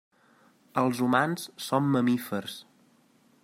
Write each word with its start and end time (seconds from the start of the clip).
Els 0.83 1.01
humans 1.07 1.45
són 1.67 1.93
mamífers. 1.97 2.57